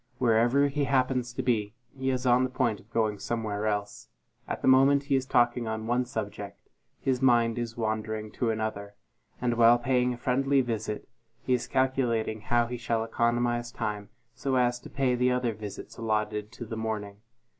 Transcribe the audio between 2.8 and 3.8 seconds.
going somewhere